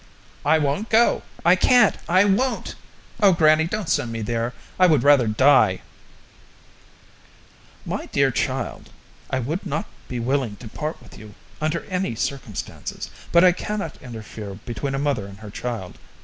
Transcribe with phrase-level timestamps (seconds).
[0.43, 1.21] I won't go!
[1.45, 1.95] I can't!
[2.09, 2.73] I won't!
[3.21, 5.83] Oh, grannie, don't send me there I would rather die."
[7.85, 8.89] "My dear child,
[9.29, 14.01] I would not be willing to part with you under any circumstances, but I cannot
[14.01, 15.99] interfere between a mother and her child.